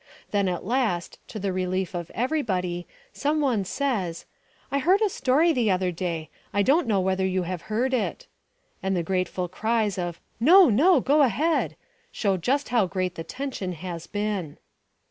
Then 0.31 0.47
at 0.47 0.65
last, 0.65 1.19
to 1.27 1.37
the 1.37 1.53
relief 1.53 1.93
of 1.93 2.09
everybody, 2.15 2.87
some 3.13 3.39
one 3.39 3.63
says: 3.63 4.25
"I 4.71 4.79
heard 4.79 4.99
a 4.99 5.09
story 5.09 5.53
the 5.53 5.69
other 5.69 5.91
day 5.91 6.31
I 6.51 6.63
don't 6.63 6.87
know 6.87 6.99
whether 6.99 7.23
you've 7.23 7.45
heard 7.61 7.93
it" 7.93 8.25
And 8.81 8.95
the 8.97 9.03
grateful 9.03 9.47
cries 9.47 9.99
of 9.99 10.19
"No! 10.39 10.71
no! 10.71 11.01
go 11.01 11.21
ahead" 11.21 11.75
show 12.11 12.39
how 12.69 12.87
great 12.87 13.13
the 13.13 13.23
tension 13.23 13.73
has 13.73 14.07
been. 14.07 14.57